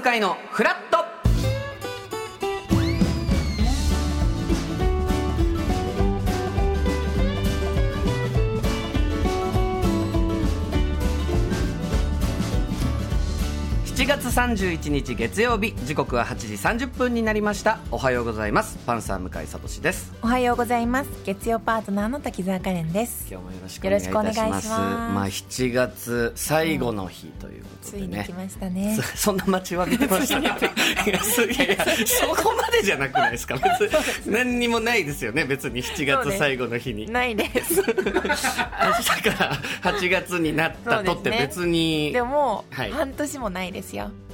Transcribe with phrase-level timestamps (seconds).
[0.00, 0.98] 向井のフラット。
[13.96, 17.80] 7月31日月曜日時刻は8時30分になりました。
[17.90, 18.78] おはようございます。
[18.86, 20.14] パンサー向井聡です。
[20.22, 21.10] おはようございます。
[21.24, 23.26] 月曜パートナーの滝沢カレンです。
[23.28, 24.26] 今日もよろしくお願いいたします。
[24.26, 24.68] よろしくお願いします。
[24.70, 28.16] まあ7月最後の日ということつでね。
[28.16, 28.96] いに来、ましたね。
[29.16, 30.56] そ そんな待ちわびてました いや
[31.24, 33.56] そこまでじゃなくないですか？
[33.56, 33.66] 別
[34.26, 34.32] に。
[34.32, 35.44] 何にもないですよね？
[35.44, 37.76] 別に7月最後の日に、ないです。
[37.76, 42.12] 明日から8月になったとって別に。
[42.12, 42.90] でもはい。
[42.90, 44.04] 半年もないですよ。
[44.04, 44.27] あ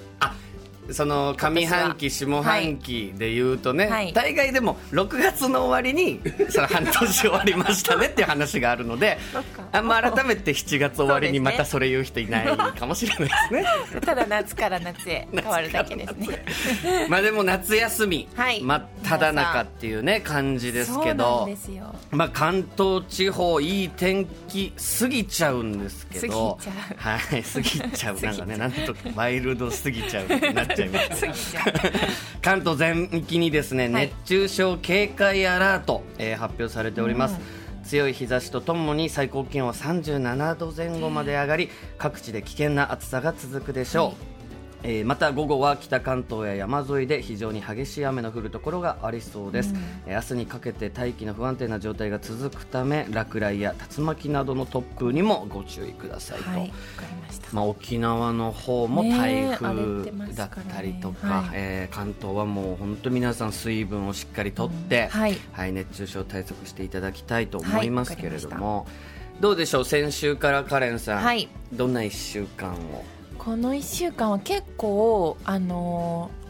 [0.91, 4.13] その上半期下半期で言うとね、はい。
[4.13, 9.19] 大概でも6月の終わりにその半年終わりましたねっていう話があるので
[9.73, 13.65] あんま改めて7月終わりにまたそそれ言う人いないかもしれないですね。
[14.07, 17.07] ただ夏から夏へ 変わるだけですね。
[17.09, 18.63] まあでも夏休み、はい。
[18.63, 21.49] 真っ只中っていうね感じですけど
[22.13, 28.17] まあ、関東地方いい天気過ぎちゃうんですけど過ぎちはい過ぎちゃう。
[28.17, 28.47] 過ぎちゃう。
[28.47, 30.27] んなかね なんとワイルド過ぎちゃう
[30.75, 30.99] っちゃいま
[31.35, 31.73] した
[32.43, 37.39] 関東全域にですね、はい熱中症警戒アラート、えー発表されております、
[37.79, 37.85] うん。
[37.85, 44.34] 強い日差しとともに最高気温は37度前後まで上がり各地で危険な暑さが続くでしょう、はい
[44.87, 49.79] えーまた午後は北関東や山沿いで非常に激しい雨の降るところがありそうです、うん。
[50.07, 56.71] えー明日にかけて大気の不安定な状態が続くため落雷や竜巻などの突風にもご注意くださいと、はいわか
[57.11, 57.49] りました。
[57.53, 61.49] まあ、沖縄の方も台風だったりとか、はい。
[61.55, 65.37] えー関東はもう本当皆さん水分をしっかりとって、うんはい。
[65.53, 68.87] はい、熱中症対策していただきたいと思いますけれどはいも、
[69.41, 69.85] どうでしょう？
[69.87, 71.49] 先週からカレンさん、はい。
[71.73, 73.05] どんな1週間を？
[73.45, 76.45] この1週間は結構あのー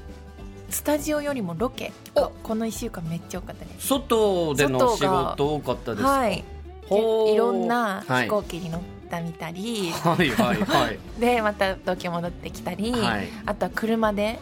[0.70, 3.86] スタジオよりもロケがこの1週間めっちゃ多かったです。
[3.86, 6.08] 外での仕事多かったですか？
[6.10, 6.44] はい。
[6.88, 10.98] ほういろんなはい飛行機に乗ったみたり、はいはいはい。
[11.20, 13.28] でまた東京戻ってきたり、はい。
[13.46, 14.40] あとは車で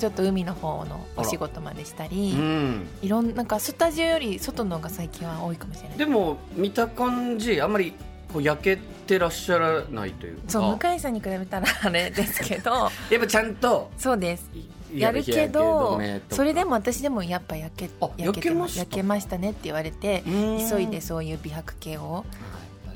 [0.00, 2.32] ちょっと海の方のお仕事までしたり。
[2.32, 2.88] うん。
[3.02, 5.98] いろんなんかスタジオより外の方が最近は多いかもしれない。
[5.98, 7.92] でも見た感じあんまり
[8.36, 10.42] 焼けてらっしゃらないというか。
[10.48, 12.70] そう向井さんに比べたらあれですけど。
[13.10, 13.90] やっぱちゃんと。
[13.96, 14.50] そうです。
[14.92, 16.00] いやるけど
[16.30, 20.66] それでも私でもやっぱ焼けあ焼けて焼けましたねって言われてうん。
[20.70, 22.24] 急いでそういう美白系をは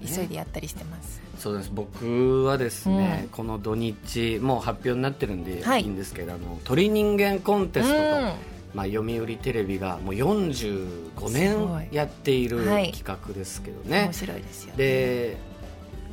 [0.02, 0.06] い。
[0.06, 1.70] 急いでやったりしてます、そうです。
[1.72, 3.28] 僕はですね、うん。
[3.28, 5.82] この土日もう発表になってるんではい。
[5.82, 8.32] いいんですけど、あの鳥人間コンテストと、うん
[8.74, 10.66] まあ、読売テレビがもう45す
[11.14, 11.32] ごい。
[11.32, 12.92] 年やっているはい。
[12.92, 15.36] 企画ですけどね、面白いですよで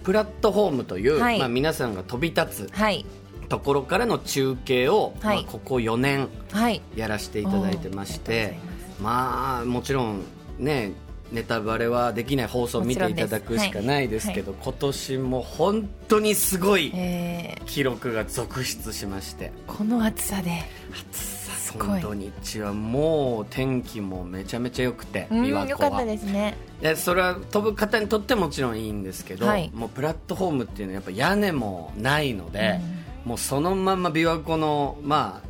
[0.04, 1.40] プラットフォームという、はい。
[1.40, 3.06] まあ、皆さんが飛び立つはい。
[3.50, 5.44] ところからの中継を、はい。
[5.44, 6.82] まあ、ここ4年はい。
[6.96, 8.58] やらせていただいてまして
[9.02, 10.24] まあもちろん
[10.58, 10.92] ね
[11.32, 19.52] ネタバレはできない放送を見ていただくしかないですけど今年も本当にすごいえー記録が続出しまして。
[19.68, 20.64] この暑さで。
[21.12, 21.39] 暑さ
[21.72, 25.68] すごい本当日はもう天気もめちゃめちゃ良くてうん琵琶湖は。
[25.68, 26.56] よかったですね。
[26.82, 29.70] でそれは飛ぶ方にとってもちろんいいんですけど、はい。
[29.74, 32.80] もうプラットフォームっていうのはやっぱ屋根もないので、
[33.26, 35.48] もうそのまま琵琶湖の、まあ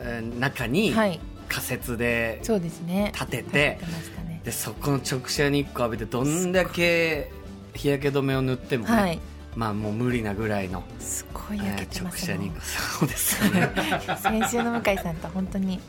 [0.00, 1.20] えー中うにんはい。
[1.48, 2.68] 仮設で立てて
[3.10, 4.40] 立てましたね。
[4.44, 7.32] でそこの直射日光浴びてどんだけ
[7.74, 9.18] 日焼け止めを塗ってもね、はい
[9.56, 12.52] まあもう無理なぐらいの、すごいえ焼けてますね。
[12.98, 13.70] そうですよね。
[14.22, 15.80] 先週の向井さんと本当に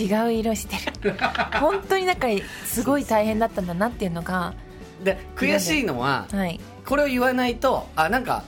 [0.00, 1.16] 違う色してる。
[1.60, 2.26] 本当になんか
[2.66, 4.54] すごい大変だったんだなっていうのが
[5.02, 6.60] で悔しいのははい。
[6.84, 8.44] これを言わないとあなんか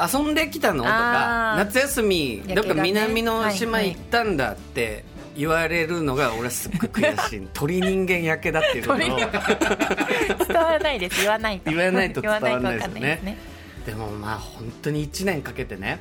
[0.00, 3.94] 遊んできたのとか夏休みどっか南の島はい。
[3.94, 5.04] 行ったんだって
[5.36, 7.48] 言われるのが俺はすっごい悔しい。
[7.52, 8.94] 鳥人間焼けだっていうの。
[8.94, 11.20] を鳥伝わらないです。
[11.20, 11.70] 言わないと。
[11.70, 13.00] 言わないと伝わらないですよね。
[13.00, 13.38] ね。
[13.86, 15.98] でもまあ本当に1年かけてね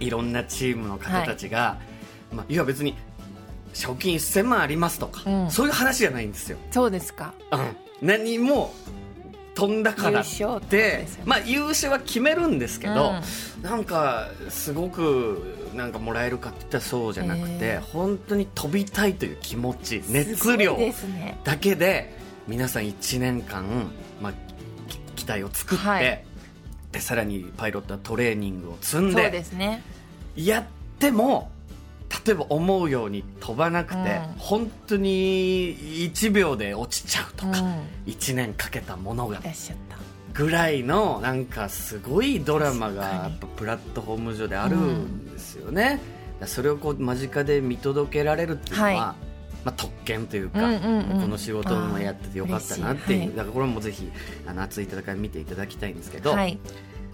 [0.00, 1.78] いろんなチームの方たちが、
[2.32, 2.34] い。
[2.34, 2.96] まあ、いや別に
[3.72, 5.50] 賞金1000万ありますとか、うん。
[5.50, 7.34] そういう話じゃないんですよ、そうですか。
[7.50, 7.76] うん、
[8.06, 8.74] 何も
[9.54, 11.08] 飛んだからっ優勝ってね。
[11.24, 13.14] まあ優勝は決めるんですけど、
[13.62, 20.78] なんかすごくなんかもらえるかって言ったらそうじゃなくて、本当に飛びたいという気持ちす熱量
[21.44, 22.16] だけで
[22.46, 23.90] 皆さん1年間、
[24.20, 24.32] まあ、
[24.88, 26.24] き機体を作って、はい。
[26.92, 29.82] でさらにパイロットはトレーニングを積んそうでですね。
[30.36, 30.64] やっ
[30.98, 31.50] ても
[32.26, 34.06] 例えば思うように飛ばなくて、うん。
[34.36, 35.76] 本当に
[36.10, 37.82] 1秒で落ちちゃうとか、うん。
[38.06, 39.40] 1年かけたものが
[40.34, 46.00] ぐらいのなんかすごいドラマがやっぱプラットフォーム上であるんですよね、だか
[46.40, 48.96] らそれをこう間近で見届けられるっていうのは、はい。
[49.64, 51.20] まあ、特権というか、うんうんうん。
[51.20, 54.10] この仕事もやっててよかったなっていう、はいだからこれもぜひ
[54.46, 56.58] あの熱い戦い見ていただきたいんですけど、はい。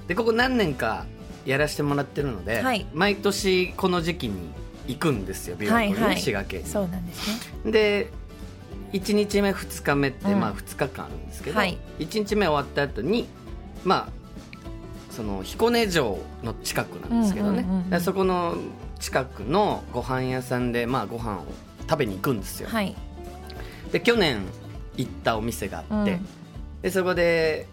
[0.06, 1.04] でここ何年か
[1.44, 2.86] やらせてもらってるので、はい。
[2.94, 4.50] 毎年この時期に
[4.86, 6.66] 行くんですよ琵琶湖に滋賀県に。
[6.66, 7.28] そうなんです
[7.64, 7.72] ね。
[7.72, 8.10] で
[8.92, 10.40] 1日目2日目って、うん。
[10.40, 11.76] まあ2日間あるんですけど、はい。
[11.98, 13.26] 1日目終わった後に
[13.84, 14.12] まあ
[15.10, 17.66] その彦根城の近くなんですけどね、
[18.00, 18.56] そこの
[19.00, 21.44] 近くのご飯屋さんでまあご飯を
[21.88, 22.94] 食べに行くんですよ、はい。
[23.92, 24.42] で去年
[24.96, 26.26] 行ったお店があって、うん。
[26.82, 27.66] でそこで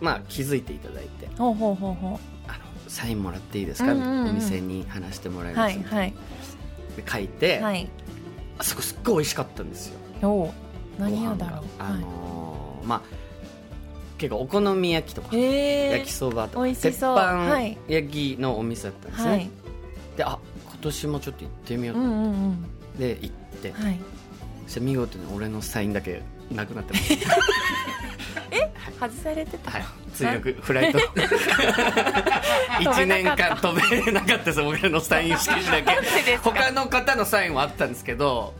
[0.00, 2.58] まあ気づいていただいてほうほうほうほあの
[2.88, 6.14] サインもらっていいですか、お店に話してもらいうます、はいはい。
[6.96, 7.88] で書いて、はい。
[8.58, 10.50] あそこすっごい美味しかったんですよおう
[10.98, 11.64] 何をだろう？
[11.78, 13.00] あのーまあ
[14.18, 17.76] 結構お好み焼きとか、え焼きそばとか鉄板はい。
[17.88, 19.50] 焼きのお店だったんですね、はい。
[20.16, 20.38] であ
[20.68, 22.64] 今年もちょっと行ってみようと、うんうんうん。
[22.98, 23.98] で行って、はい。
[24.66, 26.22] そして見事に俺のサインだけ
[26.52, 27.14] なくなってます。
[29.00, 29.70] 外されてた？
[29.72, 29.84] はい。
[30.14, 30.98] 追力フライト。
[32.80, 33.74] 1年間飛
[34.04, 34.44] べなかった。
[34.44, 34.60] です。
[34.60, 36.36] 俺のサイン色紙だけ。
[36.38, 38.54] 他の方のサインはあったんですけど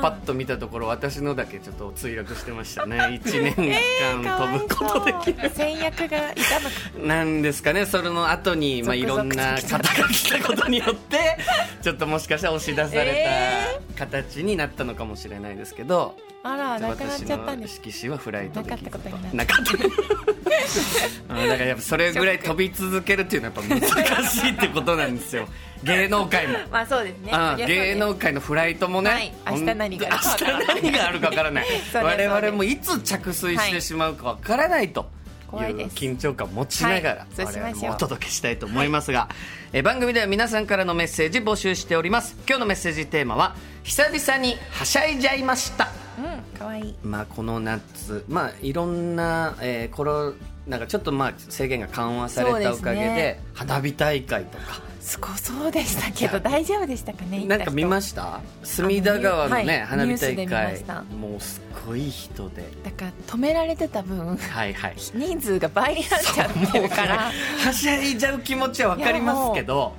[0.00, 2.98] パッと見たところ私のだけちょっと墜落してましたね。
[3.22, 3.76] 1年
[4.24, 6.70] 間飛ぶことできない戦略がいたの。
[6.70, 7.86] かなんですかね。
[7.86, 10.38] それの後にまあいろんな方が来た。
[10.48, 11.36] ことによって
[11.82, 19.74] ちょっともしかしたら押し出された形になったのかもしれないですけど、あらなくなっ私ちゃったんのです色紙はフライトできずなかったことになかった。
[21.34, 25.48] うんだからやっぱそれぐらい飛び続けるっていうのはやっぱ難しいってことなんですよ
[25.82, 26.58] 芸能界も。
[26.70, 27.32] まあそうですね。
[27.66, 29.32] 芸能界のフライトもね、はい。
[29.50, 31.66] 明日何があるか本当明日何があるかわからない。
[31.94, 35.10] 我々もいつ着水してしまうかわからないと、
[35.48, 35.96] 怖いです。
[35.96, 37.74] 緊張感を持ちながら、はい。
[37.74, 39.28] もお届けしたいと思いますが、
[39.72, 42.36] え番組では皆さんからのメッセージ募集しております。
[42.46, 45.88] 今日のメッセージテーマは久々にはしゃいじゃいました。
[46.18, 46.94] うんかわいい。
[47.02, 50.34] まあこの夏まあいろんな、えー、コロ
[50.68, 53.40] なんかちょっとまあ制限が緩和されたおかげでね。
[53.54, 54.80] 花火大会とか。
[55.00, 58.40] すごそうでしたけど大丈夫でしたかねなんか見ましした？
[58.62, 60.84] 隅田川のね、はい花火大会。
[61.18, 62.64] もうすっごい人で。
[62.84, 64.96] だから止められてた分はいはい。
[65.14, 67.30] 人数が倍になっちゃってるから。
[67.64, 69.94] はしゃいじゃう気持ちは分かりますけど。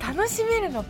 [0.00, 0.84] 楽しめるの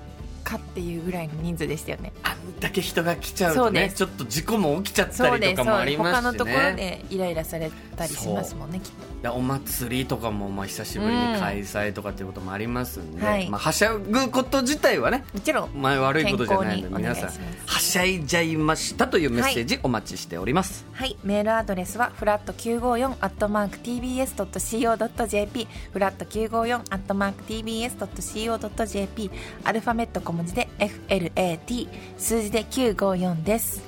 [0.48, 2.12] かっていうぐらいの人数でしたよね。
[2.22, 6.30] あんだけ人が来ちゃうとねちょっと事故も起きちゃったそうりとかもありますしね。
[6.30, 9.22] 他のところでイライラされたりしますもんねきっと。
[9.22, 13.26] でお祭りとかもまあ久しぶりに開催とかっていうこともありますんで、うん。
[13.26, 13.50] はい。
[13.50, 17.30] まあ、はしゃぐこと自体はねもちろんまあ悪いことじゃないので健皆さん。
[17.66, 29.30] はしゃいじゃいましたというメッセージお待ちしております、はい、メールアドレスはフラット954アットマーク TBS.CO.JP フラット954アットマーク TBS.CO.JP
[29.64, 33.82] アルファベット小文字で FLAT 数字で954です。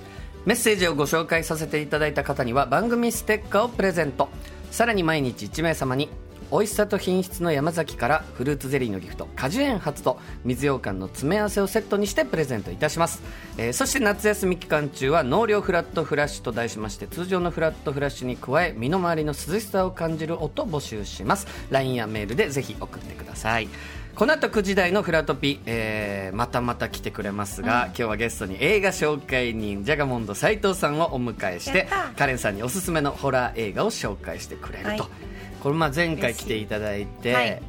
[0.45, 4.29] メッセージをご紹介させていただいた方には番組ステッカーをプレゼント。
[4.73, 6.09] さらに毎日1名様に
[6.51, 13.23] 美味しさと品質の山崎からフルーツゼリーのギフト果樹園初と水羊羹の詰め合わせをセットにしてプレゼントいたします、
[13.57, 21.47] えーそして夏休み期間中は納涼フラットフラッシュと題しまして通常のフラットフラッシュに加え身の回りの涼しさを感じる音を募集します。
[21.71, 23.69] LINE やメールでぜひ送ってください。
[24.15, 35.30] この後9時台のフラトピ、えーまたまた来てくれますが、今日はゲストに映画紹介人ジャガモンド斉藤さんをお迎えしてカレンさんにおすすめのホラー映画を紹介してくれると、はい
[35.61, 37.63] これまあ前回来ていただいて、はい。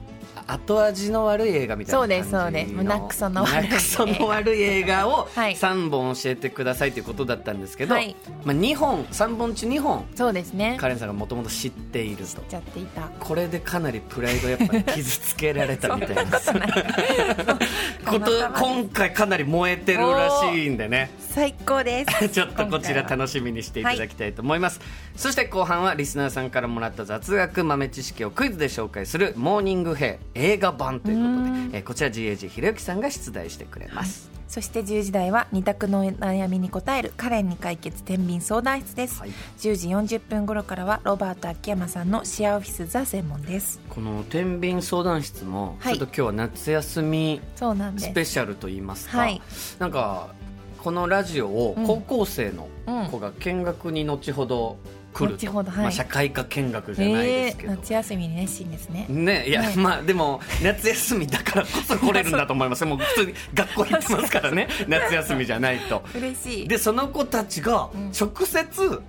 [0.48, 2.22] 後味の悪い映画みたいな感じの。
[2.22, 2.74] そうですそうです。
[2.74, 5.56] 胸クソの悪い胸クソの悪い映画をはい。
[5.56, 8.16] 3本教えてくださいということだったんですけど、はい。
[8.44, 10.78] まあ、2本3本中2本そうですね。
[10.80, 12.42] カレンさんがもともと知っていると。
[12.42, 13.10] ちゃっていた。
[13.20, 16.24] これでかなりプライドやっぱり傷つけられたみたいな。
[18.06, 21.12] こと今回かなり燃えてるらしいんでね。
[21.20, 22.28] 最高です。
[22.30, 24.80] ちょっとこちら楽しみにしていただきたいと思います、
[25.16, 39.30] そして後半はリスナーさんからもらった雑学豆知識をクイズで紹介するモーニングヘイ映画版ということで、えーこちら GAG ひろゆきさんが出題してくれます、そして10時台は二択の悩みに答えるカレンに解決天秤相談室です、はい。
[39.60, 39.76] 10
[40.08, 43.80] 時40分頃からはロバート秋山さんのシェアオフィスザ専門です。
[43.90, 45.98] この天秤相談室も、はい。
[45.98, 48.08] ちょっと今日は夏休みそうなんです。
[48.08, 49.42] スペシャルと言いますか、はい。
[49.80, 50.34] なんか
[50.82, 51.88] このラジオをうん。
[51.88, 52.68] 高校生の
[53.10, 54.78] 子が見学に後ほど
[55.14, 55.84] 来るはい。
[55.84, 59.06] まあ、社会科見学じゃないですけど、えー夏休みに熱心ですね。
[59.10, 59.78] ねいや、はい。
[59.78, 62.84] まあでも夏休みだからこそ来れるんだと思います。
[62.86, 64.68] もう普通に学校行ってますからね。
[64.88, 66.04] 夏休みじゃないと。
[66.16, 66.68] 嬉しい。
[66.68, 68.12] でその子たちがうん。
[68.12, 69.02] 直接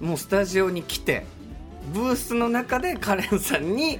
[0.00, 1.24] もうスタジオに来て
[1.92, 3.98] ブースの中でカレンさんに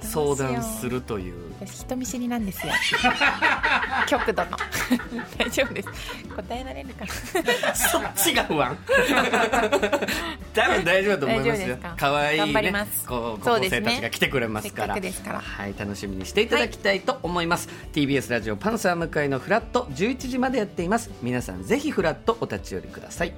[0.00, 1.34] 相談するという。
[1.60, 2.72] 私人見知りなんですよ。
[4.06, 4.50] 極度の。
[5.38, 5.88] 大丈夫です。
[6.34, 7.74] 答えられるかな？
[7.74, 8.76] そっちが不安。
[10.54, 11.78] 多分大丈夫だと思いますよ。
[11.96, 12.86] 可愛い頑張りね。
[13.06, 14.94] 高校生たちが来てくれますから。
[14.94, 15.40] せっかくですから。
[15.40, 21.10] はい楽しみにしていただきたいと思います、TBS ラジオパンサー向井のフラット11時までやっています。
[21.22, 23.34] 皆さんぜひフラットお立ち寄りください